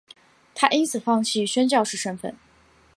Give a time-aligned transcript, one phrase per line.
[0.55, 2.35] 她因此放弃宣教士身分。